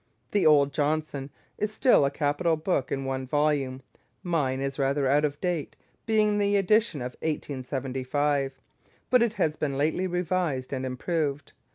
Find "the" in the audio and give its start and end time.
0.31-0.47, 6.39-6.55